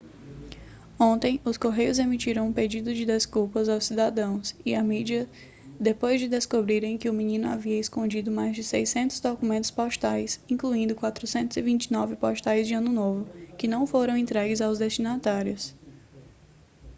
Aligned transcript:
ontem 0.99 1.39
os 1.45 1.57
correios 1.57 1.99
emitiram 1.99 2.47
um 2.47 2.51
pedido 2.51 2.91
de 2.91 3.05
desculpas 3.05 3.69
aos 3.69 3.85
cidadãos 3.85 4.55
e 4.65 4.73
à 4.73 4.81
mídia 4.81 5.29
depois 5.79 6.19
de 6.19 6.27
descobrirem 6.27 6.97
que 6.97 7.07
o 7.07 7.13
menino 7.13 7.47
havia 7.47 7.79
escondido 7.79 8.31
mais 8.31 8.55
de 8.55 8.63
600 8.63 9.19
documentos 9.19 9.69
postais 9.69 10.39
incluindo 10.49 10.95
429 10.95 12.13
cartões 12.15 12.37
postais 12.39 12.67
de 12.67 12.73
ano 12.73 12.91
novo 12.91 13.27
que 13.59 13.67
não 13.67 13.85
foram 13.85 14.17
entregues 14.17 14.59
aos 14.59 14.79
destinatários 14.79 15.71